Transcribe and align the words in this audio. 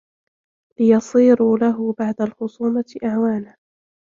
لِيَصِيرُوا 0.79 1.57
لَهُ 1.57 1.93
بَعْدَ 1.99 2.21
الْخُصُومَةِ 2.21 2.93
أَعْوَانًا 3.03 3.55